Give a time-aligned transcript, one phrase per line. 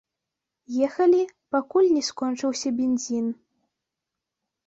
[0.85, 1.19] Ехалі,
[1.55, 3.27] пакуль не скончыўся бензін.